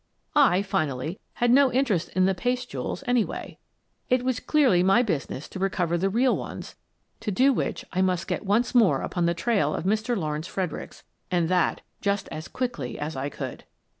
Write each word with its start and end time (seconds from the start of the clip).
I, 0.35 0.63
finally, 0.63 1.19
had 1.33 1.51
no 1.51 1.71
interest 1.71 2.09
in 2.15 2.25
the 2.25 2.33
paste 2.33 2.71
jewels, 2.71 3.03
anyway. 3.05 3.59
It 4.09 4.25
was 4.25 4.39
clearly 4.39 4.81
my 4.81 5.03
business 5.03 5.47
to 5.49 5.59
recover 5.59 5.95
the 5.95 6.09
real 6.09 6.35
ones, 6.35 6.73
to 7.19 7.29
do 7.29 7.53
which 7.53 7.85
I 7.93 8.01
must 8.01 8.25
get 8.27 8.43
once 8.43 8.73
more 8.73 9.03
upon 9.03 9.27
the 9.27 9.35
trail 9.35 9.75
of 9.75 9.83
Mr. 9.83 10.17
Lawrence 10.17 10.47
Fredericks 10.47 11.03
and 11.29 11.49
that 11.49 11.81
just 12.01 12.27
as 12.29 12.47
quickly 12.47 12.97
as 12.97 13.15
I 13.15 13.29
could. 13.29 13.65